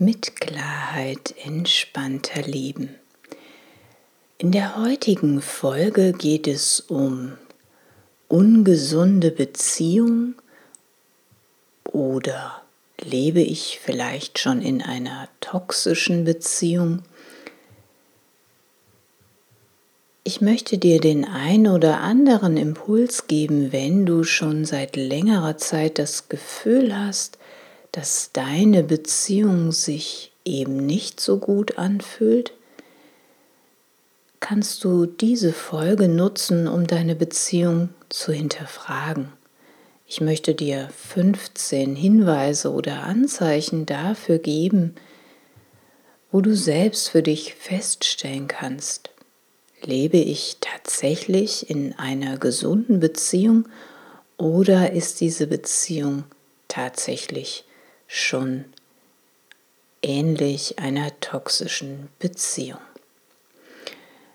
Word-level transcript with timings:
mit 0.00 0.40
Klarheit 0.40 1.34
entspannter 1.44 2.40
Leben. 2.40 2.94
In 4.38 4.50
der 4.50 4.82
heutigen 4.82 5.42
Folge 5.42 6.14
geht 6.14 6.48
es 6.48 6.80
um 6.80 7.36
ungesunde 8.26 9.30
Beziehung 9.30 10.36
oder 11.84 12.62
lebe 12.98 13.42
ich 13.42 13.78
vielleicht 13.82 14.38
schon 14.38 14.62
in 14.62 14.80
einer 14.80 15.28
toxischen 15.40 16.24
Beziehung. 16.24 17.02
Ich 20.24 20.40
möchte 20.40 20.78
dir 20.78 20.98
den 20.98 21.26
ein 21.26 21.66
oder 21.66 22.00
anderen 22.00 22.56
Impuls 22.56 23.26
geben, 23.26 23.70
wenn 23.70 24.06
du 24.06 24.24
schon 24.24 24.64
seit 24.64 24.96
längerer 24.96 25.58
Zeit 25.58 25.98
das 25.98 26.30
Gefühl 26.30 26.96
hast, 26.96 27.36
dass 27.92 28.30
deine 28.32 28.82
Beziehung 28.82 29.72
sich 29.72 30.32
eben 30.44 30.86
nicht 30.86 31.20
so 31.20 31.38
gut 31.38 31.78
anfühlt 31.78 32.52
kannst 34.40 34.82
du 34.84 35.06
diese 35.06 35.52
Folge 35.52 36.08
nutzen, 36.08 36.66
um 36.66 36.86
deine 36.86 37.14
Beziehung 37.14 37.90
zu 38.08 38.32
hinterfragen. 38.32 39.28
Ich 40.06 40.20
möchte 40.20 40.54
dir 40.54 40.88
15 40.96 41.94
Hinweise 41.94 42.72
oder 42.72 43.04
Anzeichen 43.04 43.86
dafür 43.86 44.38
geben, 44.38 44.96
wo 46.32 46.40
du 46.40 46.56
selbst 46.56 47.10
für 47.10 47.22
dich 47.22 47.54
feststellen 47.54 48.48
kannst, 48.48 49.10
lebe 49.82 50.16
ich 50.16 50.56
tatsächlich 50.60 51.70
in 51.70 51.96
einer 51.98 52.38
gesunden 52.38 52.98
Beziehung 52.98 53.68
oder 54.36 54.92
ist 54.92 55.20
diese 55.20 55.46
Beziehung 55.46 56.24
tatsächlich 56.66 57.64
schon 58.12 58.64
ähnlich 60.02 60.80
einer 60.80 61.20
toxischen 61.20 62.08
Beziehung. 62.18 62.80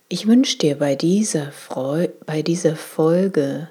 Ich 0.08 0.28
wünsche 0.28 0.58
dir 0.58 0.78
bei 0.78 0.96
dieser, 0.96 1.52
Freu 1.52 2.08
bei 2.26 2.42
dieser 2.42 2.78
Folge 2.78 3.68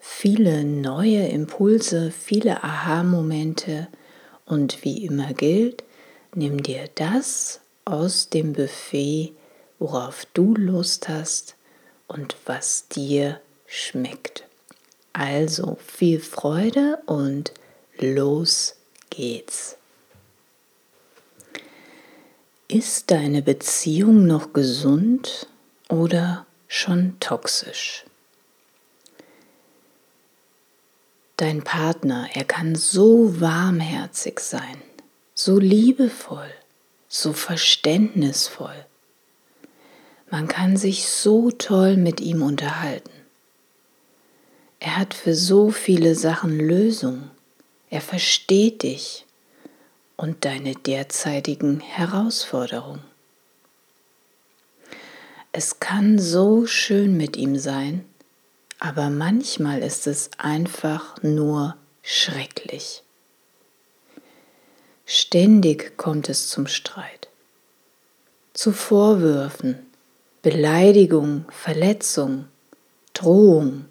viele 0.00 0.64
neue 0.64 1.28
Impulse, 1.28 2.10
viele 2.10 2.64
Aha-Momente 2.64 3.86
und 4.44 4.82
wie 4.82 5.04
immer 5.04 5.32
gilt, 5.34 5.84
nimm 6.34 6.60
dir 6.60 6.88
das 6.96 7.60
aus 7.84 8.28
dem 8.28 8.54
Buffet, 8.54 9.34
worauf 9.78 10.26
du 10.34 10.56
Lust 10.56 11.08
hast 11.08 11.54
und 12.08 12.34
was 12.44 12.88
dir 12.88 13.40
schmeckt. 13.66 14.48
Also 15.12 15.78
viel 15.86 16.18
Freude 16.18 16.98
und 17.06 17.52
los 18.00 18.81
geht's. 19.12 19.76
Ist 22.68 23.10
deine 23.10 23.42
Beziehung 23.42 24.26
noch 24.26 24.54
gesund 24.54 25.46
oder 25.88 26.46
schon 26.68 27.20
toxisch? 27.20 28.04
Dein 31.36 31.62
Partner, 31.62 32.28
er 32.32 32.44
kann 32.44 32.74
so 32.74 33.40
warmherzig 33.40 34.40
sein, 34.40 34.80
so 35.34 35.58
liebevoll, 35.58 36.50
so 37.08 37.34
verständnisvoll. 37.34 38.86
Man 40.30 40.48
kann 40.48 40.78
sich 40.78 41.08
so 41.08 41.50
toll 41.50 41.98
mit 41.98 42.22
ihm 42.22 42.42
unterhalten. 42.42 43.10
Er 44.80 44.96
hat 44.96 45.12
für 45.12 45.34
so 45.34 45.70
viele 45.70 46.14
Sachen 46.14 46.58
Lösungen. 46.58 47.31
Er 47.92 48.00
versteht 48.00 48.84
dich 48.84 49.26
und 50.16 50.46
deine 50.46 50.74
derzeitigen 50.74 51.80
Herausforderungen. 51.80 53.04
Es 55.52 55.78
kann 55.78 56.18
so 56.18 56.64
schön 56.64 57.18
mit 57.18 57.36
ihm 57.36 57.58
sein, 57.58 58.06
aber 58.78 59.10
manchmal 59.10 59.82
ist 59.82 60.06
es 60.06 60.30
einfach 60.38 61.22
nur 61.22 61.76
schrecklich. 62.02 63.02
Ständig 65.04 65.98
kommt 65.98 66.30
es 66.30 66.48
zum 66.48 66.66
Streit, 66.68 67.28
zu 68.54 68.72
Vorwürfen, 68.72 69.86
Beleidigung, 70.40 71.44
Verletzung, 71.50 72.46
Drohung, 73.12 73.84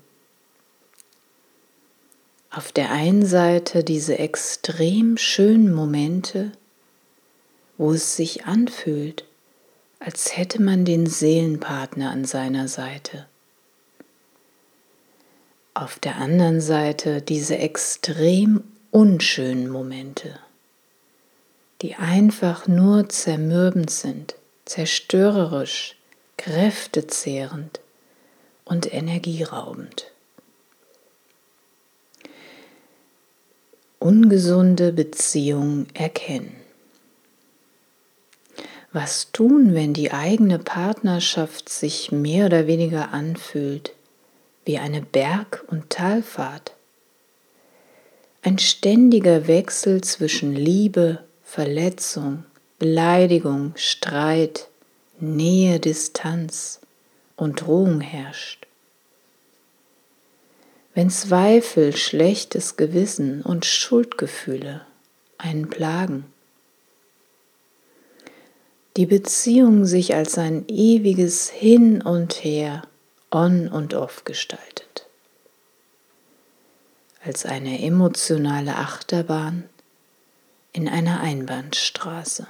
auf 2.52 2.74
der 2.74 2.92
einen 2.92 3.26
Seite 3.26 3.84
diese 3.84 4.20
extrem 4.20 5.18
schönen 5.18 5.74
Momente, 5.74 6.52
wo 7.78 7.94
es 7.94 8.18
sich 8.18 8.46
anfühlt, 8.46 9.26
als 10.00 10.36
hätte 10.36 10.62
man 10.62 10.84
den 10.84 11.08
Seelenpartner 11.08 12.12
an 12.12 12.26
seiner 12.26 12.68
Seite. 12.68 13.26
Auf 15.74 15.98
der 15.98 16.18
anderen 16.18 16.60
Seite 16.60 17.22
diese 17.22 17.58
extrem 17.58 18.64
unschönen 18.92 19.70
Momente, 19.70 20.38
die 21.82 21.96
einfach 21.96 22.68
nur 22.68 23.08
zermürbend 23.08 23.90
sind, 23.90 24.36
zerstörerisch, 24.66 25.96
kräftezehrend 26.36 27.80
und 28.66 28.94
energieraubend. 28.94 30.11
Ungesunde 34.02 34.92
Beziehung 34.92 35.86
erkennen. 35.94 36.56
Was 38.92 39.32
tun, 39.32 39.74
wenn 39.74 39.94
die 39.94 40.12
eigene 40.12 40.60
Partnerschaft 40.60 41.70
sich 41.70 42.12
mehr 42.12 42.48
oder 42.48 42.68
weniger 42.68 43.14
anfühlt 43.14 43.94
wie 44.66 44.80
eine 44.80 45.02
Berg- 45.02 45.64
und 45.68 45.90
Talfahrt? 45.90 46.76
Ein 48.42 48.58
ständiger 48.58 49.48
Wechsel 49.48 50.02
zwischen 50.02 50.54
Liebe, 50.56 51.24
Verletzung, 51.44 52.44
Beleidigung, 52.80 53.74
Streit, 53.76 54.68
Nähe, 55.20 55.80
Distanz 55.80 56.82
und 57.36 57.62
Drohung 57.62 58.02
herrscht 58.02 58.61
wenn 60.94 61.10
Zweifel, 61.10 61.96
schlechtes 61.96 62.76
Gewissen 62.76 63.42
und 63.42 63.66
Schuldgefühle 63.66 64.86
einen 65.38 65.70
plagen. 65.70 66.26
Die 68.98 69.06
Beziehung 69.06 69.86
sich 69.86 70.16
als 70.16 70.38
ein 70.38 70.66
ewiges 70.68 71.50
Hin 71.50 72.02
und 72.02 72.44
Her, 72.44 72.84
on 73.32 73.70
und 73.70 73.94
off 73.94 74.26
gestaltet. 74.26 75.08
als 77.24 77.46
eine 77.46 77.82
emotionale 77.84 78.76
Achterbahn 78.78 79.70
in 80.74 80.90
einer 80.90 81.22
Einbahnstraße. 81.22 82.48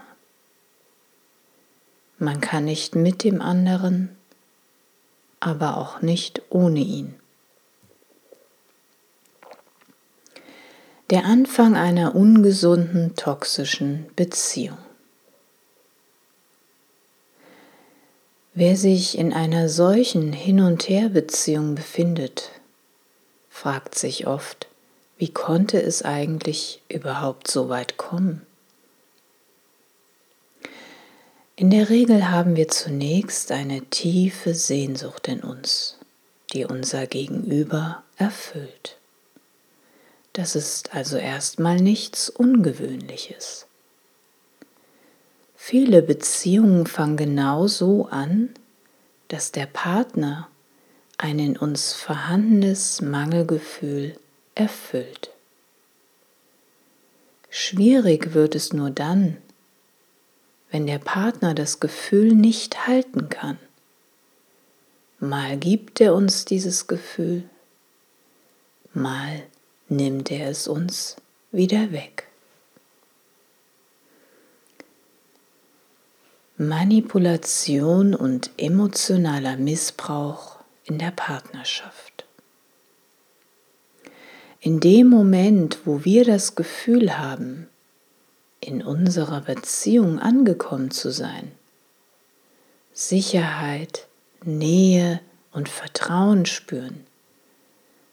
Man 2.19 2.39
kann 2.39 2.65
nicht 2.65 2.95
mit 2.95 3.23
dem 3.23 3.41
anderen, 3.41 4.15
aber 5.39 5.77
auch 5.77 6.01
nicht 6.01 6.41
ohne 6.49 6.79
ihn. 6.79 7.20
Der 11.11 11.25
Anfang 11.25 11.75
einer 11.75 12.15
ungesunden, 12.15 13.17
toxischen 13.17 14.05
Beziehung. 14.15 14.77
Wer 18.53 18.77
sich 18.77 19.17
in 19.17 19.33
einer 19.33 19.67
solchen 19.67 20.31
Hin- 20.31 20.61
und 20.61 20.87
Her-Beziehung 20.87 21.75
befindet, 21.75 22.51
fragt 23.49 23.95
sich 23.95 24.25
oft, 24.25 24.69
wie 25.17 25.27
konnte 25.27 25.81
es 25.81 26.01
eigentlich 26.01 26.81
überhaupt 26.87 27.51
so 27.51 27.67
weit 27.67 27.97
kommen? 27.97 28.45
In 31.57 31.71
der 31.71 31.89
Regel 31.89 32.31
haben 32.31 32.55
wir 32.55 32.69
zunächst 32.69 33.51
eine 33.51 33.81
tiefe 33.81 34.55
Sehnsucht 34.55 35.27
in 35.27 35.41
uns, 35.41 35.97
die 36.53 36.63
unser 36.63 37.05
Gegenüber 37.05 38.01
erfüllt. 38.15 39.00
Das 40.33 40.55
ist 40.55 40.95
also 40.95 41.17
erstmal 41.17 41.77
nichts 41.77 42.29
Ungewöhnliches. 42.29 43.67
Viele 45.55 46.01
Beziehungen 46.01 46.87
fangen 46.87 47.17
genau 47.17 47.67
so 47.67 48.07
an, 48.07 48.49
dass 49.27 49.51
der 49.51 49.65
Partner 49.65 50.47
ein 51.17 51.37
in 51.37 51.57
uns 51.57 51.93
vorhandenes 51.93 53.01
Mangelgefühl 53.01 54.15
erfüllt. 54.55 55.31
Schwierig 57.49 58.33
wird 58.33 58.55
es 58.55 58.73
nur 58.73 58.89
dann, 58.89 59.37
wenn 60.71 60.87
der 60.87 60.99
Partner 60.99 61.53
das 61.53 61.79
Gefühl 61.79 62.33
nicht 62.33 62.87
halten 62.87 63.29
kann. 63.29 63.59
Mal 65.19 65.57
gibt 65.57 66.01
er 66.01 66.15
uns 66.15 66.45
dieses 66.45 66.87
Gefühl, 66.87 67.43
mal 68.93 69.43
nimmt 69.91 70.31
er 70.31 70.49
es 70.49 70.67
uns 70.67 71.17
wieder 71.51 71.91
weg. 71.91 72.27
Manipulation 76.57 78.15
und 78.15 78.51
emotionaler 78.57 79.57
Missbrauch 79.57 80.59
in 80.85 80.97
der 80.97 81.11
Partnerschaft. 81.11 82.25
In 84.59 84.79
dem 84.79 85.07
Moment, 85.07 85.79
wo 85.85 86.05
wir 86.05 86.23
das 86.23 86.55
Gefühl 86.55 87.17
haben, 87.17 87.67
in 88.59 88.83
unserer 88.83 89.41
Beziehung 89.41 90.19
angekommen 90.19 90.91
zu 90.91 91.11
sein, 91.11 91.51
Sicherheit, 92.93 94.07
Nähe 94.43 95.19
und 95.51 95.67
Vertrauen 95.67 96.45
spüren, 96.45 97.05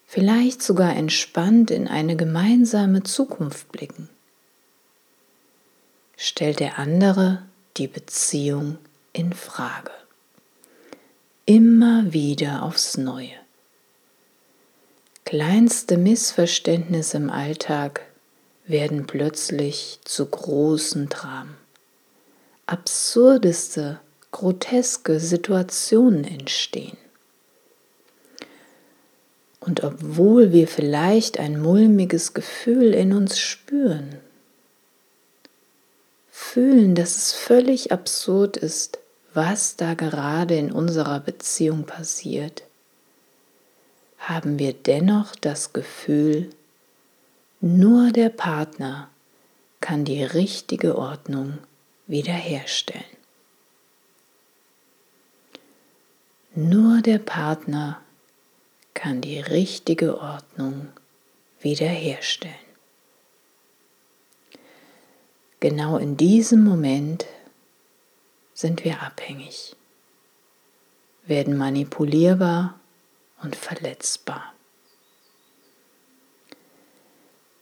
vielleicht 0.08 0.62
sogar 0.62 0.96
entspannt 0.96 1.70
in 1.70 1.87
eine 1.87 2.16
gemeinsame 2.16 3.02
Zukunft 3.02 3.70
blicken, 3.70 4.08
stellt 6.16 6.60
der 6.60 6.78
andere 6.78 7.43
die 7.76 7.88
Beziehung 7.88 8.78
in 9.12 9.34
Frage. 9.34 9.90
Immer 11.44 12.12
wieder 12.12 12.62
aufs 12.62 12.96
Neue. 12.96 13.37
Kleinste 15.26 15.99
Missverständnisse 15.99 17.19
im 17.19 17.28
Alltag 17.28 18.00
werden 18.66 19.06
plötzlich 19.06 20.00
zu 20.04 20.25
großen 20.25 21.11
Dramen. 21.11 21.54
Absurdeste, 22.64 24.00
groteske 24.31 25.20
Situationen 25.20 26.25
entstehen. 26.25 26.96
Und 29.60 29.82
obwohl 29.82 30.52
wir 30.52 30.69
vielleicht 30.69 31.38
ein 31.38 31.60
mulmiges 31.60 32.34
Gefühl 32.34 32.94
in 32.94 33.12
uns 33.12 33.38
spüren, 33.38 34.16
fühlen, 36.31 36.94
dass 36.94 37.16
es 37.16 37.32
völlig 37.32 37.93
absurd 37.93 38.56
ist, 38.56 38.99
was 39.34 39.76
da 39.76 39.94
gerade 39.94 40.56
in 40.56 40.72
unserer 40.72 41.20
Beziehung 41.20 41.84
passiert, 41.84 42.62
haben 44.19 44.58
wir 44.58 44.72
dennoch 44.72 45.34
das 45.37 45.72
Gefühl, 45.72 46.50
nur 47.61 48.12
der 48.12 48.28
Partner 48.28 49.11
kann 49.81 50.04
die 50.04 50.22
richtige 50.22 50.96
Ordnung 50.96 51.58
wiederherstellen. 52.06 53.04
Nur 56.54 57.02
der 57.02 57.19
Partner 57.19 58.00
kann 58.99 59.21
die 59.21 59.39
richtige 59.39 60.19
Ordnung 60.19 60.89
wiederherstellen. 61.61 62.56
Genau 65.61 65.99
in 65.99 66.17
diesem 66.17 66.65
Moment 66.65 67.25
sind 68.55 68.85
wir 68.85 69.00
abhängig, 69.00 69.77
werden 71.27 71.56
manipulierbar 71.56 72.81
und 73.41 73.55
verletzbar. 73.55 74.53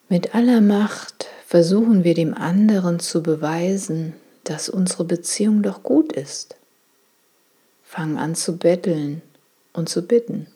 Mit 0.08 0.34
aller 0.34 0.62
Macht 0.62 1.26
versuchen 1.46 2.02
wir 2.02 2.14
dem 2.14 2.32
anderen 2.32 2.98
zu 2.98 3.22
beweisen, 3.22 4.14
dass 4.44 4.70
unsere 4.70 5.04
Beziehung 5.04 5.62
doch 5.62 5.82
gut 5.82 6.14
ist. 6.14 6.56
Fangen 7.84 8.16
an 8.16 8.34
zu 8.34 8.56
betteln 8.56 9.20
und 9.74 9.90
zu 9.90 10.00
bitten. 10.06 10.46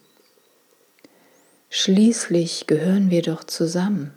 Schließlich 1.72 2.66
gehören 2.66 3.10
wir 3.10 3.22
doch 3.22 3.44
zusammen, 3.44 4.12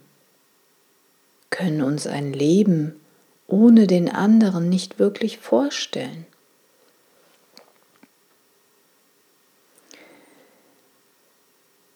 können 1.50 1.82
uns 1.82 2.08
ein 2.08 2.32
Leben 2.32 3.00
ohne 3.46 3.86
den 3.86 4.08
anderen 4.08 4.68
nicht 4.68 4.98
wirklich 4.98 5.38
vorstellen. 5.38 6.26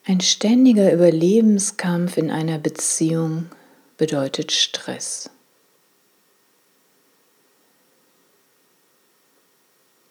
Ein 0.04 0.20
ständiger 0.20 0.92
Überlebenskampf 0.92 2.16
in 2.16 2.30
einer 2.30 2.58
Beziehung 2.58 3.50
bedeutet 3.96 4.52
Stress. 4.52 5.28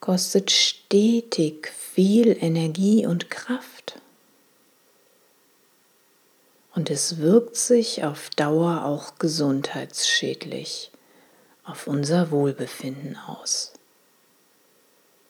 Kostet 0.01 0.51
stetig 0.51 1.69
viel 1.69 2.37
Energie 2.39 3.07
und 3.07 3.29
Kraft. 3.29 4.01
Und 6.77 6.91
es 6.91 7.17
wirkt 7.17 7.55
sich 7.55 8.03
auf 8.03 8.29
Dauer 8.29 8.85
auch 8.85 9.17
gesundheitsschädlich 9.17 10.91
auf 11.63 11.87
unser 11.87 12.29
Wohlbefinden 12.29 13.17
aus. 13.17 13.73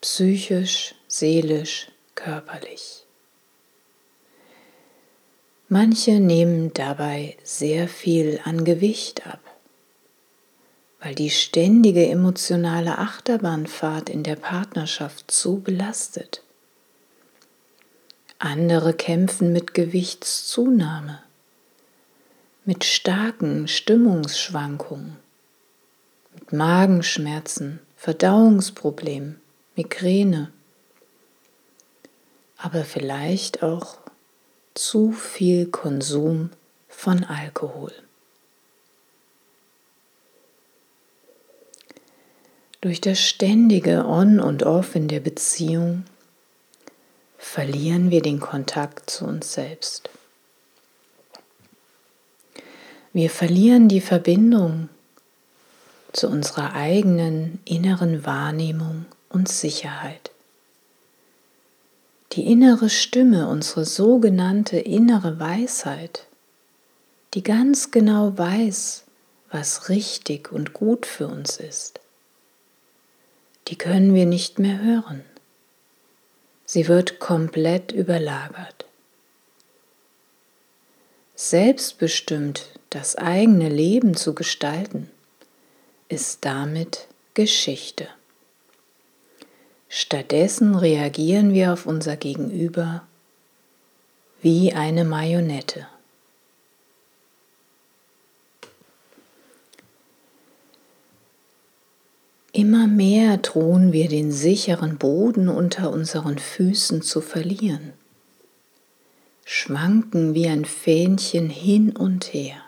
Psychisch, 0.01 0.93
seelisch, 1.07 1.87
körperlich. 2.15 3.05
Manche 5.69 6.19
nehmen 6.19 6.73
dabei 6.73 7.37
sehr 7.45 7.87
viel 7.87 8.41
an 8.43 8.65
Gewicht 8.65 9.25
ab, 9.25 9.39
weil 10.99 11.15
die 11.15 11.29
ständige 11.29 12.09
emotionale 12.09 12.97
Achterbahnfahrt 12.97 14.09
in 14.09 14.23
der 14.23 14.35
Partnerschaft 14.35 15.31
zu 15.31 15.61
belastet. 15.61 16.43
Andere 18.37 18.93
kämpfen 18.93 19.53
mit 19.53 19.73
Gewichtszunahme, 19.73 21.23
mit 22.67 22.83
starken 22.83 23.69
Stimmungsschwankungen, 23.69 25.15
mit 26.35 26.51
Magenschmerzen, 26.51 27.79
Verdauungsproblemen, 27.95 29.39
Migräne, 29.77 30.51
aber 32.57 32.83
vielleicht 32.83 33.63
auch 33.63 33.97
zu 34.73 35.13
viel 35.13 35.67
Konsum 35.67 36.49
von 36.89 37.23
Alkohol. 37.23 37.93
Durch 42.81 42.99
das 42.99 43.21
ständige 43.21 44.05
On 44.05 44.41
und 44.41 44.63
Off 44.63 44.93
in 44.93 45.07
der 45.07 45.21
Beziehung 45.21 46.03
verlieren 47.37 48.11
wir 48.11 48.21
den 48.21 48.41
Kontakt 48.41 49.09
zu 49.09 49.23
uns 49.23 49.53
selbst. 49.53 50.09
Wir 53.17 53.31
verlieren 53.31 53.87
die 53.87 53.99
Verbindung 53.99 54.89
zu 56.13 56.27
unserer 56.29 56.75
eigenen 56.75 57.57
inneren 57.65 58.27
Wahrnehmung 58.27 59.05
und 59.29 59.49
Sicherheit. 59.49 60.29
Die 62.33 62.45
innere 62.45 62.91
Stimme, 62.91 63.47
unsere 63.47 63.85
sogenannte 63.85 64.77
innere 64.77 65.39
Weisheit, 65.39 66.27
die 67.33 67.41
ganz 67.41 67.89
genau 67.89 68.37
weiß, 68.37 69.05
was 69.49 69.89
richtig 69.89 70.51
und 70.51 70.73
gut 70.73 71.07
für 71.07 71.27
uns 71.27 71.57
ist. 71.57 71.99
Die 73.67 73.77
können 73.77 74.13
wir 74.13 74.27
nicht 74.27 74.59
mehr 74.59 74.79
hören. 74.79 75.23
Sie 76.67 76.87
wird 76.87 77.17
komplett 77.17 77.91
überlagert. 77.91 78.85
Selbstbestimmt 81.33 82.67
das 82.97 83.15
eigene 83.15 83.69
Leben 83.69 84.15
zu 84.15 84.33
gestalten, 84.33 85.07
ist 86.09 86.43
damit 86.45 87.07
Geschichte. 87.35 88.07
Stattdessen 89.87 90.73
reagieren 90.73 91.53
wir 91.53 91.73
auf 91.73 91.85
unser 91.85 92.15
Gegenüber 92.15 93.03
wie 94.41 94.73
eine 94.73 95.05
Marionette. 95.05 95.85
Immer 102.51 102.87
mehr 102.87 103.37
drohen 103.37 103.93
wir 103.93 104.09
den 104.09 104.31
sicheren 104.31 104.97
Boden 104.97 105.49
unter 105.49 105.91
unseren 105.91 106.39
Füßen 106.39 107.03
zu 107.03 107.21
verlieren, 107.21 107.93
schwanken 109.45 110.33
wie 110.33 110.47
ein 110.47 110.65
Fähnchen 110.65 111.47
hin 111.51 111.95
und 111.95 112.33
her, 112.33 112.63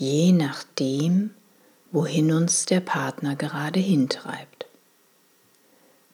je 0.00 0.32
nachdem, 0.32 1.34
wohin 1.92 2.32
uns 2.32 2.64
der 2.64 2.80
Partner 2.80 3.36
gerade 3.36 3.80
hintreibt. 3.80 4.64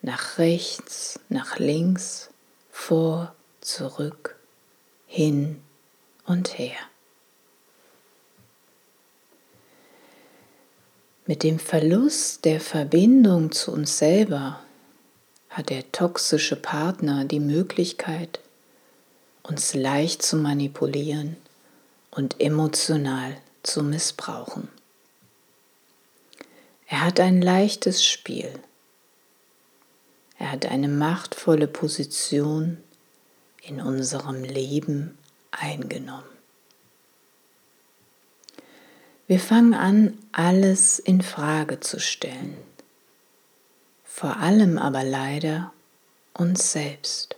Nach 0.01 0.37
rechts, 0.37 1.21
nach 1.29 1.57
links, 1.57 2.29
vor, 2.69 3.33
zurück, 3.61 4.35
hin 5.05 5.61
und 6.25 6.57
her. 6.59 6.77
Mit 11.25 11.43
dem 11.43 11.57
Verlust 11.57 12.43
der 12.43 12.59
Verbindung 12.59 13.53
zu 13.53 13.71
uns 13.71 13.97
selber 13.97 14.59
hat 15.49 15.69
der 15.69 15.89
toxische 15.93 16.57
Partner 16.57 17.23
die 17.23 17.39
Möglichkeit, 17.39 18.41
uns 19.43 19.73
leicht 19.73 20.23
zu 20.23 20.35
manipulieren 20.35 21.37
und 22.11 22.41
emotional 22.41 23.37
zu 23.67 23.83
missbrauchen. 23.83 24.69
Er 26.87 27.03
hat 27.03 27.19
ein 27.19 27.41
leichtes 27.41 28.05
Spiel. 28.05 28.51
Er 30.39 30.51
hat 30.51 30.65
eine 30.65 30.87
machtvolle 30.87 31.67
Position 31.67 32.81
in 33.61 33.81
unserem 33.81 34.43
Leben 34.43 35.17
eingenommen. 35.51 36.23
Wir 39.27 39.41
fangen 39.41 39.73
an, 39.73 40.17
alles 40.31 40.99
in 40.99 41.21
Frage 41.21 41.81
zu 41.81 41.99
stellen. 41.99 42.55
Vor 44.05 44.37
allem 44.37 44.77
aber 44.77 45.03
leider 45.03 45.73
uns 46.33 46.71
selbst. 46.71 47.35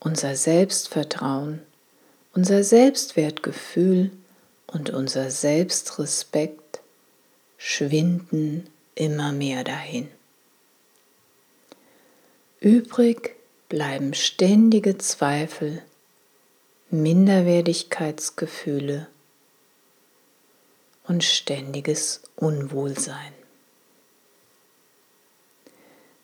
Unser 0.00 0.34
Selbstvertrauen, 0.34 1.62
unser 2.34 2.64
Selbstwertgefühl 2.64 4.10
und 4.66 4.90
unser 4.90 5.30
Selbstrespekt 5.30 6.80
schwinden 7.58 8.66
immer 8.94 9.32
mehr 9.32 9.64
dahin. 9.64 10.08
Übrig 12.60 13.36
bleiben 13.68 14.14
ständige 14.14 14.96
Zweifel, 14.98 15.82
Minderwertigkeitsgefühle 16.90 19.08
und 21.08 21.24
ständiges 21.24 22.22
Unwohlsein. 22.36 23.32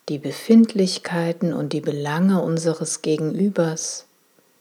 Die 0.09 0.17
Befindlichkeiten 0.17 1.53
und 1.53 1.73
die 1.73 1.81
Belange 1.81 2.41
unseres 2.41 3.01
Gegenübers, 3.01 4.05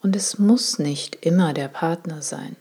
und 0.09 0.17
es 0.17 0.39
muss 0.39 0.79
nicht 0.79 1.27
immer 1.27 1.53
der 1.53 1.69
Partner 1.69 2.23
sein, 2.23 2.57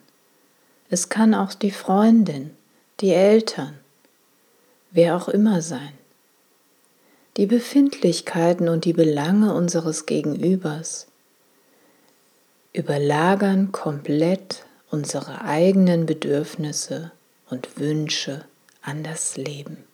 es 0.89 1.07
kann 1.07 1.33
auch 1.33 1.53
die 1.53 1.71
Freundin, 1.71 2.51
die 2.99 3.13
Eltern, 3.13 3.79
wer 4.91 5.15
auch 5.15 5.29
immer 5.29 5.61
sein. 5.61 5.93
Die 7.37 7.45
Befindlichkeiten 7.45 8.67
und 8.67 8.83
die 8.83 8.91
Belange 8.91 9.53
unseres 9.53 10.05
Gegenübers 10.05 11.07
überlagern 12.73 13.71
komplett 13.71 14.65
unsere 14.91 15.39
eigenen 15.39 16.05
Bedürfnisse 16.05 17.13
und 17.49 17.79
Wünsche 17.79 18.43
an 18.81 19.03
das 19.03 19.37
Leben. 19.37 19.86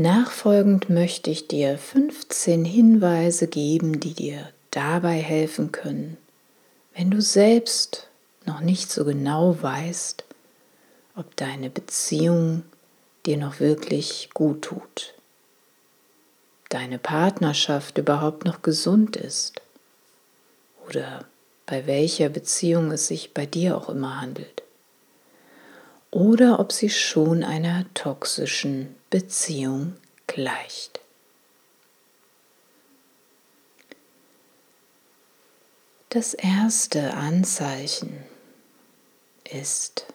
Nachfolgend 0.00 0.88
möchte 0.88 1.28
ich 1.28 1.46
dir 1.46 1.76
15 1.76 2.64
Hinweise 2.64 3.48
geben, 3.48 4.00
die 4.00 4.14
dir 4.14 4.48
dabei 4.70 5.18
helfen 5.18 5.72
können, 5.72 6.16
wenn 6.94 7.10
du 7.10 7.20
selbst 7.20 8.08
noch 8.46 8.60
nicht 8.60 8.90
so 8.90 9.04
genau 9.04 9.60
weißt, 9.60 10.24
ob 11.16 11.36
deine 11.36 11.68
Beziehung 11.68 12.62
dir 13.26 13.36
noch 13.36 13.60
wirklich 13.60 14.30
gut 14.32 14.62
tut, 14.62 15.12
deine 16.70 16.98
Partnerschaft 16.98 17.98
überhaupt 17.98 18.46
noch 18.46 18.62
gesund 18.62 19.16
ist 19.16 19.60
oder 20.88 21.26
bei 21.66 21.86
welcher 21.86 22.30
Beziehung 22.30 22.90
es 22.90 23.06
sich 23.06 23.34
bei 23.34 23.44
dir 23.44 23.76
auch 23.76 23.90
immer 23.90 24.18
handelt. 24.18 24.62
Oder 26.10 26.58
ob 26.58 26.72
sie 26.72 26.90
schon 26.90 27.44
einer 27.44 27.86
toxischen 27.94 28.94
Beziehung 29.10 29.96
gleicht. 30.26 31.00
Das 36.08 36.34
erste 36.34 37.14
Anzeichen 37.14 38.24
ist, 39.44 40.06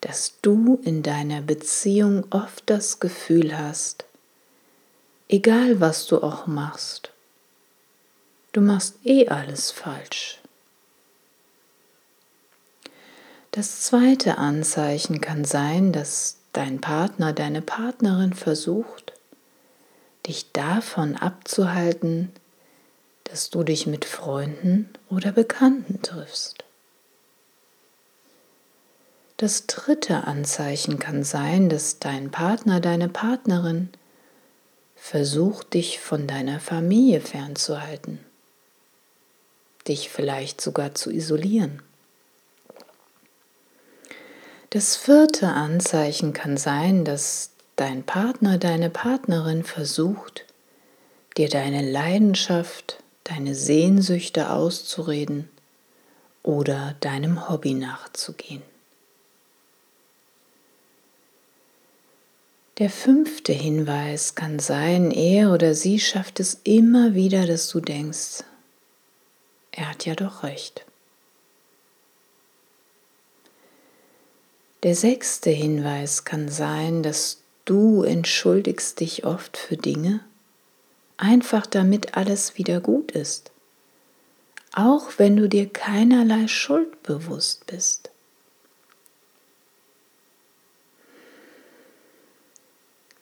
dass 0.00 0.34
du 0.42 0.80
in 0.82 1.02
deiner 1.02 1.40
Beziehung 1.40 2.26
oft 2.30 2.64
das 2.66 2.98
Gefühl 2.98 3.56
hast, 3.56 4.04
egal 5.28 5.80
was 5.80 6.06
du 6.06 6.20
auch 6.20 6.48
machst, 6.48 7.12
Du 8.56 8.62
machst 8.62 8.94
eh 9.04 9.28
alles 9.28 9.70
falsch. 9.70 10.38
Das 13.56 13.80
zweite 13.80 14.36
Anzeichen 14.36 15.22
kann 15.22 15.46
sein, 15.46 15.90
dass 15.90 16.36
dein 16.52 16.78
Partner, 16.82 17.32
deine 17.32 17.62
Partnerin 17.62 18.34
versucht, 18.34 19.14
dich 20.26 20.52
davon 20.52 21.16
abzuhalten, 21.16 22.30
dass 23.24 23.48
du 23.48 23.62
dich 23.62 23.86
mit 23.86 24.04
Freunden 24.04 24.90
oder 25.08 25.32
Bekannten 25.32 26.02
triffst. 26.02 26.64
Das 29.38 29.66
dritte 29.66 30.24
Anzeichen 30.24 30.98
kann 30.98 31.24
sein, 31.24 31.70
dass 31.70 31.98
dein 31.98 32.30
Partner, 32.30 32.80
deine 32.80 33.08
Partnerin 33.08 33.88
versucht, 34.96 35.72
dich 35.72 35.98
von 35.98 36.26
deiner 36.26 36.60
Familie 36.60 37.22
fernzuhalten 37.22 38.20
dich 39.88 40.10
vielleicht 40.10 40.60
sogar 40.60 40.94
zu 40.94 41.10
isolieren. 41.10 41.80
Das 44.70 44.96
vierte 44.96 45.48
Anzeichen 45.48 46.32
kann 46.32 46.56
sein, 46.56 47.04
dass 47.04 47.50
dein 47.76 48.02
Partner, 48.02 48.58
deine 48.58 48.90
Partnerin 48.90 49.62
versucht, 49.62 50.44
dir 51.36 51.48
deine 51.48 51.88
Leidenschaft, 51.88 53.02
deine 53.24 53.54
Sehnsüchte 53.54 54.50
auszureden 54.50 55.48
oder 56.42 56.94
deinem 57.00 57.48
Hobby 57.48 57.74
nachzugehen. 57.74 58.62
Der 62.78 62.90
fünfte 62.90 63.52
Hinweis 63.52 64.34
kann 64.34 64.58
sein, 64.58 65.10
er 65.10 65.52
oder 65.52 65.74
sie 65.74 65.98
schafft 65.98 66.40
es 66.40 66.60
immer 66.64 67.14
wieder, 67.14 67.46
dass 67.46 67.68
du 67.68 67.80
denkst, 67.80 68.44
er 69.72 69.90
hat 69.90 70.06
ja 70.06 70.14
doch 70.14 70.42
recht. 70.42 70.85
Der 74.86 74.94
sechste 74.94 75.50
Hinweis 75.50 76.24
kann 76.24 76.48
sein, 76.48 77.02
dass 77.02 77.42
du 77.64 78.04
entschuldigst 78.04 79.00
dich 79.00 79.24
oft 79.24 79.56
für 79.56 79.76
Dinge, 79.76 80.20
einfach 81.16 81.66
damit 81.66 82.16
alles 82.16 82.56
wieder 82.56 82.80
gut 82.80 83.10
ist, 83.10 83.50
auch 84.72 85.14
wenn 85.16 85.36
du 85.36 85.48
dir 85.48 85.68
keinerlei 85.68 86.46
Schuld 86.46 87.02
bewusst 87.02 87.66
bist. 87.66 88.10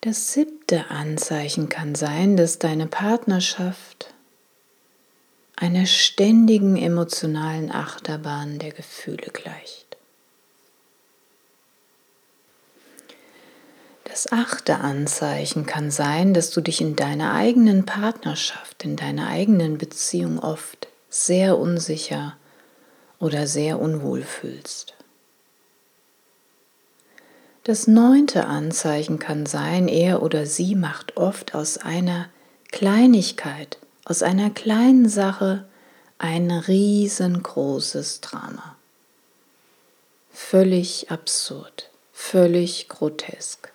Das 0.02 0.34
siebte 0.34 0.90
Anzeichen 0.90 1.70
kann 1.70 1.94
sein, 1.94 2.36
dass 2.36 2.58
deine 2.58 2.88
Partnerschaft 2.88 4.12
einer 5.56 5.86
ständigen 5.86 6.76
emotionalen 6.76 7.70
Achterbahn 7.70 8.58
der 8.58 8.72
Gefühle 8.72 9.30
gleicht. 9.32 9.83
Das 14.14 14.30
achte 14.30 14.78
Anzeichen 14.78 15.66
kann 15.66 15.90
sein, 15.90 16.34
dass 16.34 16.50
du 16.50 16.60
dich 16.60 16.80
in 16.80 16.94
deiner 16.94 17.34
eigenen 17.34 17.84
Partnerschaft, 17.84 18.84
in 18.84 18.94
deiner 18.94 19.26
eigenen 19.26 19.76
Beziehung 19.76 20.38
oft 20.38 20.86
sehr 21.10 21.58
unsicher 21.58 22.36
oder 23.18 23.48
sehr 23.48 23.80
unwohl 23.80 24.22
fühlst. 24.22 24.94
Das 27.64 27.88
neunte 27.88 28.46
Anzeichen 28.46 29.18
kann 29.18 29.46
sein, 29.46 29.88
er 29.88 30.22
oder 30.22 30.46
sie 30.46 30.76
macht 30.76 31.16
oft 31.16 31.56
aus 31.56 31.78
einer 31.78 32.28
Kleinigkeit, 32.70 33.78
aus 34.04 34.22
einer 34.22 34.50
kleinen 34.50 35.08
Sache 35.08 35.64
ein 36.18 36.52
riesengroßes 36.52 38.20
Drama. 38.20 38.76
Völlig 40.30 41.10
absurd, 41.10 41.90
völlig 42.12 42.88
grotesk. 42.88 43.73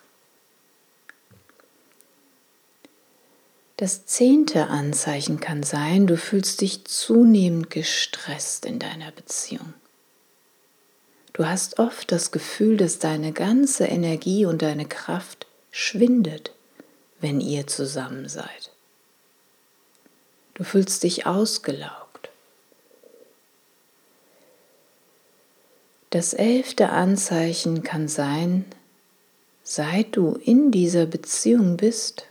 Das 3.80 4.04
zehnte 4.04 4.66
Anzeichen 4.66 5.40
kann 5.40 5.62
sein, 5.62 6.06
du 6.06 6.18
fühlst 6.18 6.60
dich 6.60 6.84
zunehmend 6.84 7.70
gestresst 7.70 8.66
in 8.66 8.78
deiner 8.78 9.10
Beziehung. 9.10 9.72
Du 11.32 11.46
hast 11.46 11.78
oft 11.78 12.12
das 12.12 12.30
Gefühl, 12.30 12.76
dass 12.76 12.98
deine 12.98 13.32
ganze 13.32 13.86
Energie 13.86 14.44
und 14.44 14.60
deine 14.60 14.84
Kraft 14.84 15.46
schwindet, 15.70 16.52
wenn 17.22 17.40
ihr 17.40 17.66
zusammen 17.68 18.28
seid. 18.28 18.70
Du 20.52 20.62
fühlst 20.62 21.02
dich 21.02 21.24
ausgelaugt. 21.24 22.28
Das 26.10 26.34
elfte 26.34 26.90
Anzeichen 26.90 27.82
kann 27.82 28.08
sein, 28.08 28.66
seit 29.62 30.16
du 30.16 30.34
in 30.34 30.70
dieser 30.70 31.06
Beziehung 31.06 31.78
bist, 31.78 32.26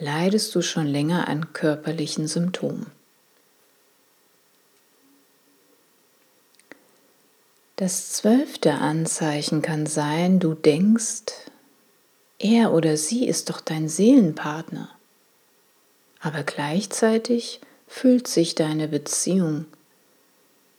leidest 0.00 0.54
du 0.54 0.62
schon 0.62 0.86
länger 0.86 1.28
an 1.28 1.52
körperlichen 1.52 2.26
Symptomen. 2.26 2.86
Das 7.76 8.12
zwölfte 8.12 8.74
Anzeichen 8.74 9.62
kann 9.62 9.86
sein, 9.86 10.38
du 10.40 10.54
denkst, 10.54 11.32
er 12.38 12.72
oder 12.72 12.96
sie 12.96 13.26
ist 13.26 13.50
doch 13.50 13.60
dein 13.60 13.88
Seelenpartner, 13.88 14.90
aber 16.20 16.42
gleichzeitig 16.42 17.60
fühlt 17.86 18.26
sich 18.26 18.54
deine 18.54 18.88
Beziehung 18.88 19.66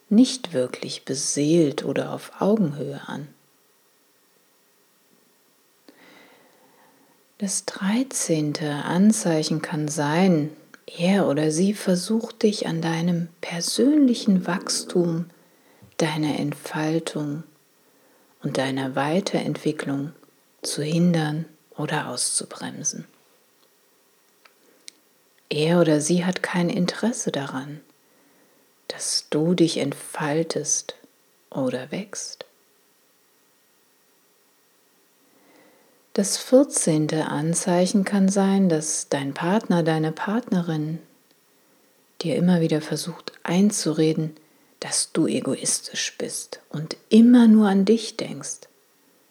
nicht 0.09 0.53
wirklich 0.53 1.05
beseelt 1.05 1.85
oder 1.85 2.13
auf 2.13 2.33
Augenhöhe 2.39 3.01
an. 3.07 3.27
Das 7.41 7.65
dreizehnte 7.65 8.69
Anzeichen 8.69 9.63
kann 9.63 9.87
sein, 9.87 10.55
er 10.85 11.27
oder 11.27 11.49
sie 11.49 11.73
versucht 11.73 12.43
dich 12.43 12.67
an 12.67 12.83
deinem 12.83 13.29
persönlichen 13.41 14.45
Wachstum 14.45 15.25
deiner 15.97 16.39
Entfaltung 16.39 17.41
und 18.43 18.59
deiner 18.59 18.95
Weiterentwicklung 18.95 20.11
zu 20.61 20.83
hindern 20.83 21.45
oder 21.75 22.09
auszubremsen. 22.09 23.05
Er 25.49 25.81
oder 25.81 25.99
sie 25.99 26.23
hat 26.23 26.43
kein 26.43 26.69
Interesse 26.69 27.31
daran, 27.31 27.81
dass 28.87 29.25
du 29.31 29.55
dich 29.55 29.77
entfaltest 29.77 30.93
oder 31.49 31.91
wächst. 31.91 32.45
Das 36.13 36.37
vierzehnte 36.37 37.27
Anzeichen 37.27 38.03
kann 38.03 38.27
sein, 38.27 38.67
dass 38.67 39.07
dein 39.07 39.33
Partner, 39.33 39.81
deine 39.81 40.11
Partnerin 40.11 40.99
dir 42.21 42.35
immer 42.35 42.59
wieder 42.59 42.81
versucht 42.81 43.31
einzureden, 43.43 44.35
dass 44.81 45.13
du 45.13 45.27
egoistisch 45.27 46.17
bist 46.17 46.59
und 46.69 46.97
immer 47.09 47.47
nur 47.47 47.69
an 47.69 47.85
dich 47.85 48.17
denkst, 48.17 48.67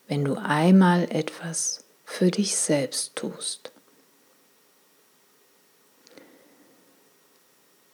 wenn 0.08 0.24
du 0.24 0.36
einmal 0.36 1.04
etwas 1.10 1.84
für 2.04 2.30
dich 2.30 2.56
selbst 2.56 3.14
tust. 3.14 3.72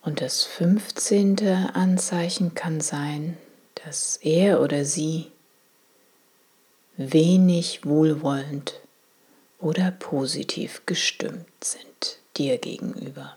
Und 0.02 0.20
das 0.20 0.44
fünfzehnte 0.44 1.70
Anzeichen 1.74 2.54
kann 2.54 2.80
sein, 2.80 3.36
dass 3.84 4.18
er 4.18 4.60
oder 4.60 4.84
sie 4.84 5.32
wenig 6.96 7.84
wohlwollend 7.84 8.80
oder 9.58 9.90
positiv 9.90 10.82
gestimmt 10.86 11.46
sind 11.62 12.18
dir 12.36 12.58
gegenüber. 12.58 13.36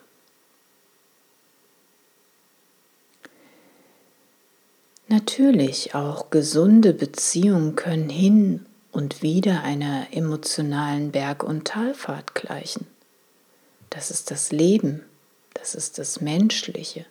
Natürlich, 5.07 5.95
auch 5.95 6.29
gesunde 6.29 6.93
Beziehungen 6.93 7.75
können 7.75 8.09
hin 8.09 8.65
und 8.91 9.23
wieder 9.23 9.63
einer 9.63 10.07
emotionalen 10.11 11.11
Berg- 11.11 11.43
und 11.43 11.65
Talfahrt 11.65 12.35
gleichen. 12.35 12.85
Das 13.89 14.11
ist 14.11 14.29
das 14.29 14.51
Leben, 14.51 15.03
das 15.55 15.73
ist 15.73 15.97
das 15.97 16.21
Menschliche. 16.21 17.05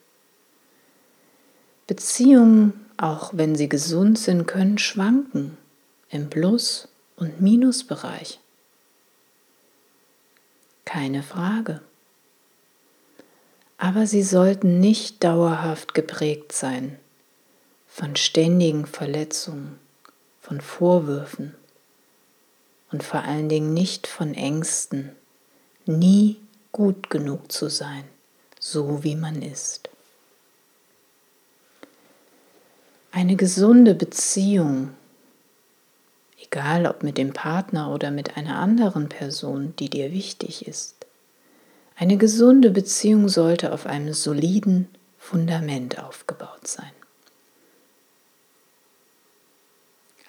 Beziehungen, 1.89 2.87
auch 2.99 3.31
wenn 3.35 3.57
sie 3.57 3.69
gesund 3.69 4.19
sind, 4.19 4.47
können 4.47 4.79
schwanken 4.79 5.58
im 6.11 6.31
Plus- 6.31 6.89
und 7.17 7.41
Minusbereich. 7.41 8.41
Keine 10.85 11.23
Frage. 11.23 11.81
Aber 13.77 14.07
sie 14.07 14.23
sollten 14.23 14.81
nicht 14.81 15.23
dauerhaft 15.23 15.95
geprägt 15.95 16.53
sein 16.53 16.99
von 17.87 18.17
ständigen 18.17 18.87
Verletzungen, 18.87 19.79
von 20.41 20.61
Vorwürfen 20.61 21.55
und 22.93 23.03
vor 23.03 23.23
allen 23.23 23.49
Dingen 23.49 23.75
nicht 23.75 24.07
von 24.07 24.35
Ängsten, 24.35 25.11
nie 25.85 26.37
gut 26.73 27.11
genug 27.11 27.51
zu 27.51 27.69
sein, 27.69 28.05
so 28.61 29.03
wie 29.05 29.17
man 29.17 29.43
ist. 29.43 29.89
Eine 33.11 33.37
gesunde 33.37 33.95
Beziehung, 33.95 34.95
egal 36.41 36.87
ob 36.87 37.03
mit 37.03 37.19
dem 37.19 37.33
Partner 37.33 37.93
oder 37.93 38.11
mit 38.11 38.37
einer 38.37 38.59
anderen 38.59 39.09
Person, 39.09 39.75
die 39.79 39.91
dir 39.91 40.13
wichtig 40.13 40.67
ist, 40.67 40.95
eine 41.97 42.17
gesunde 42.17 42.71
Beziehung 42.71 43.29
sollte 43.29 43.73
auf 43.73 43.87
einem 43.87 44.15
soliden 44.15 44.89
Fundament 45.19 45.99
aufgebaut 45.99 46.67
sein. 46.67 46.93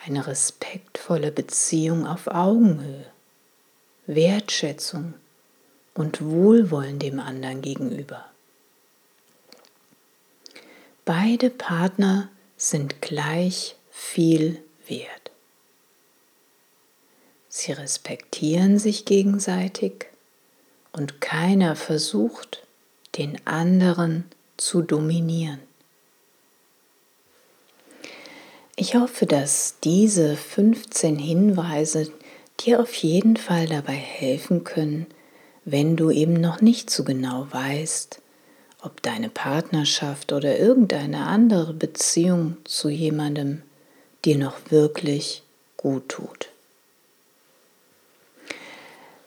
eine 0.05 0.25
respektvolle 0.25 1.31
Beziehung 1.31 2.07
auf 2.07 2.27
Augenhöhe, 2.27 3.05
Wertschätzung 4.07 5.13
und 5.93 6.23
Wohlwollen 6.23 6.99
dem 6.99 7.19
anderen 7.19 7.61
gegenüber. 7.61 8.25
Beide 11.05 11.49
Partner 11.49 12.29
sind 12.57 13.01
gleich 13.01 13.75
viel 13.91 14.63
wert. 14.87 15.28
Sie 17.61 17.73
respektieren 17.73 18.79
sich 18.79 19.03
gegenseitig 19.03 20.05
und 20.93 21.19
keiner 21.19 21.75
versucht, 21.75 22.65
den 23.17 23.45
anderen 23.45 24.23
zu 24.55 24.81
dominieren. 24.81 25.59
Ich 28.77 28.95
hoffe, 28.95 29.25
dass 29.25 29.75
diese 29.83 30.37
15 30.37 31.19
Hinweise 31.19 32.13
dir 32.61 32.79
auf 32.79 32.93
jeden 32.93 33.35
Fall 33.35 33.65
dabei 33.65 33.91
helfen 33.91 34.63
können, 34.63 35.05
wenn 35.65 35.97
du 35.97 36.11
eben 36.11 36.35
noch 36.35 36.61
nicht 36.61 36.89
so 36.89 37.03
genau 37.03 37.45
weißt, 37.51 38.21
ob 38.83 39.01
deine 39.01 39.27
Partnerschaft 39.27 40.31
oder 40.31 40.57
irgendeine 40.57 41.25
andere 41.25 41.73
Beziehung 41.73 42.55
zu 42.63 42.87
jemandem 42.87 43.63
dir 44.23 44.37
noch 44.37 44.71
wirklich 44.71 45.43
gut 45.75 46.07
tut. 46.07 46.49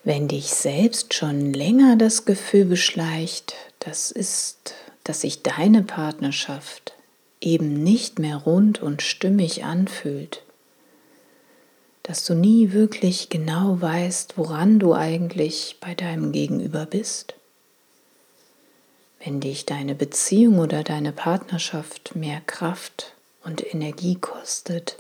Wenn 0.05 0.27
dich 0.29 0.51
selbst 0.51 1.15
schon 1.15 1.53
länger 1.55 1.97
das 1.97 2.25
Gefühl 2.25 2.65
beschleicht, 2.65 3.55
das 3.79 4.11
ist, 4.11 4.75
dass 5.05 5.21
sich 5.21 5.43
deine 5.43 5.83
Partnerschaft 5.83 6.95
eben 7.41 7.83
nicht 7.83 8.19
mehr 8.19 8.37
rund 8.37 8.83
und 8.83 9.03
stimmig 9.03 9.65
anfühlt, 9.65 10.43
dass 12.03 12.25
du 12.25 12.35
nie 12.35 12.73
wirklich 12.73 13.29
genau 13.29 13.81
weißt, 13.81 14.37
woran 14.37 14.81
du 14.81 14.93
eigentlich 14.93 15.77
bei 15.81 15.95
deinem 15.95 16.33
Gegenüber 16.33 16.87
bist. 16.87 17.35
wenn 19.25 19.41
dich 19.41 19.67
deine 19.67 19.95
Beziehung 19.95 20.59
oder 20.59 20.83
deine 20.83 21.13
Partnerschaft 21.13 22.17
mehr 22.17 22.41
Kraft 22.41 23.15
und 23.45 23.73
Energie 23.73 24.17
kostet, 24.17 24.97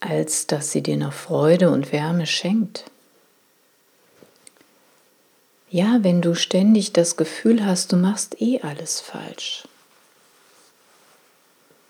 als 0.00 0.46
dass 0.46 0.72
sie 0.72 0.82
dir 0.82 0.96
noch 0.96 1.12
Freude 1.12 1.70
und 1.70 1.92
Wärme 1.92 2.26
schenkt. 2.26 2.89
Ja, 5.72 6.00
wenn 6.02 6.20
du 6.20 6.34
ständig 6.34 6.92
das 6.92 7.16
Gefühl 7.16 7.64
hast, 7.64 7.92
du 7.92 7.96
machst 7.96 8.42
eh 8.42 8.60
alles 8.60 9.00
falsch, 9.00 9.68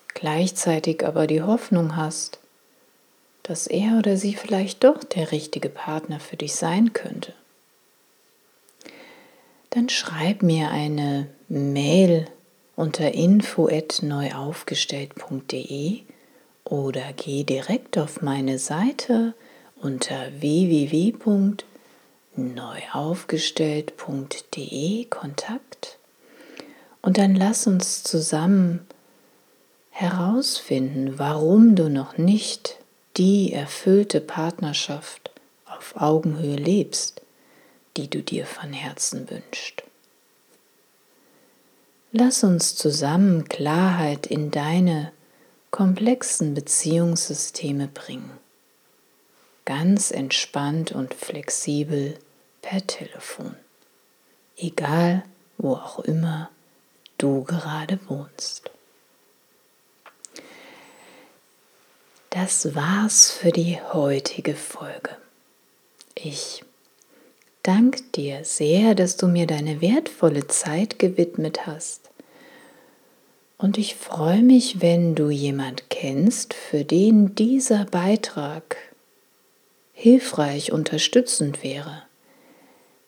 gleichzeitig 0.09 1.07
aber 1.07 1.27
die 1.27 1.41
Hoffnung 1.41 1.97
hast, 1.97 2.41
dass 3.43 3.67
er 3.67 3.97
oder 3.97 4.19
sie 4.19 4.35
vielleicht 4.35 4.85
doch 4.85 5.03
der 5.03 5.33
richtige 5.33 5.71
Partner 5.71 6.21
für 6.21 6.37
dich 6.37 6.57
sein 6.57 6.93
könnte, 6.93 7.33
dann 9.71 9.89
schreib 9.89 10.43
mir 10.43 10.71
eine 10.71 11.29
Mail 11.49 12.27
unter 12.77 13.13
info@neuaufgestellt.de 13.13 16.01
oder 16.65 17.15
geh 17.17 17.45
direkt 17.45 17.97
auf 17.97 18.21
meine 18.21 18.59
Seite 18.59 19.33
unter 19.81 20.29
www.neuaufgestellt.de 20.39 21.70
Kontakt 25.11 25.99
und 27.03 27.19
dann 27.19 27.35
lass 27.35 27.67
uns 27.67 28.03
zusammen 28.03 28.87
herausfinden, 29.91 31.19
warum 31.19 31.75
du 31.75 31.91
noch 31.91 32.19
nicht 32.19 32.79
die 33.17 33.53
erfüllte 33.53 34.21
Partnerschaft 34.21 35.31
auf 35.67 35.95
Augenhöhe 35.97 36.57
lebst, 36.57 37.23
die 37.97 38.09
du 38.09 38.23
dir 38.23 38.47
von 38.47 38.73
Herzen 38.73 39.29
wünschst. 39.29 39.83
Lass 42.13 42.45
uns 42.45 42.77
zusammen 42.77 43.49
Klarheit 43.49 44.27
in 44.27 44.51
deine 44.51 45.13
komplexen 45.71 46.55
Beziehungssysteme 46.55 47.89
bringen. 47.89 48.40
Ganz 49.71 50.11
entspannt 50.11 50.91
und 50.91 51.15
flexibel 51.15 52.19
per 52.61 52.85
Telefon. 52.89 53.55
Egal, 54.57 55.23
wo 55.59 55.75
auch 55.75 56.01
immer 56.01 56.51
du 57.19 57.45
gerade 57.45 58.01
wohnst. 58.09 58.69
Das 62.31 62.75
war's 62.75 63.31
für 63.31 63.53
die 63.53 63.81
heutige 63.93 64.57
Folge. 64.57 65.17
Ich 66.17 66.65
danke 67.63 68.03
dir 68.17 68.45
sehr, 68.45 68.97
dass 68.97 69.17
du 69.17 69.29
mir 69.29 69.47
deine 69.47 69.81
wertvolle 69.81 70.49
Zeit 70.49 70.99
gewidmet 70.99 71.69
hast. 71.69 72.11
Und 73.57 73.79
ich 73.79 73.95
freue 73.95 74.43
mich, 74.43 74.81
wenn 74.81 75.15
du 75.15 75.31
jemand 75.31 75.91
kennst, 75.91 76.55
für 76.55 76.85
den 76.85 77.37
dieser 77.37 77.85
Beitrag 77.85 78.90
hilfreich, 80.01 80.73
unterstützend 80.73 81.63
wäre. 81.63 82.05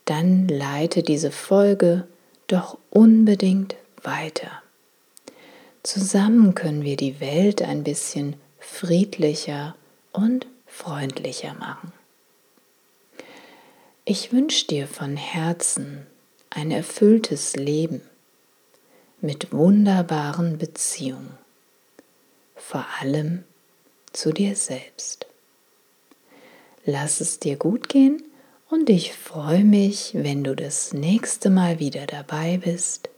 Dann 0.04 0.46
leite 0.46 1.02
diese 1.02 1.30
Folge 1.30 2.06
doch 2.48 2.76
unbedingt 2.90 3.76
weiter. 4.02 4.62
Zusammen 5.82 6.54
können 6.54 6.82
wir 6.82 6.98
die 6.98 7.18
Welt 7.18 7.62
ein 7.62 7.82
bisschen 7.82 8.36
friedlicher 8.58 9.74
und 10.12 10.46
freundlicher 10.66 11.54
machen. 11.54 11.94
Ich 14.04 14.30
wünsche 14.30 14.66
dir 14.66 14.86
von 14.86 15.16
Herzen 15.16 16.06
ein 16.50 16.70
erfülltes 16.70 17.56
Leben 17.56 18.02
mit 19.22 19.50
wunderbaren 19.50 20.58
Beziehungen, 20.58 21.38
vor 22.54 22.84
allem 23.00 23.44
zu 24.12 24.32
dir 24.32 24.56
selbst. 24.56 25.26
Lass 26.84 27.20
es 27.20 27.38
dir 27.38 27.56
gut 27.56 27.88
gehen 27.88 28.22
und 28.68 28.90
ich 28.90 29.12
freue 29.12 29.64
mich, 29.64 30.10
wenn 30.14 30.42
du 30.42 30.56
das 30.56 30.92
nächste 30.92 31.50
Mal 31.50 31.78
wieder 31.78 32.06
dabei 32.06 32.58
bist, 32.58 33.08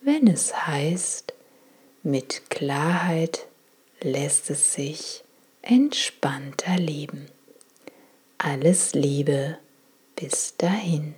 wenn 0.00 0.26
es 0.26 0.66
heißt, 0.66 1.32
mit 2.02 2.50
Klarheit 2.50 3.46
lässt 4.00 4.50
es 4.50 4.74
sich 4.74 5.24
entspannter 5.62 6.76
leben. 6.76 7.26
Alles 8.38 8.94
Liebe, 8.94 9.58
bis 10.16 10.56
dahin. 10.56 11.14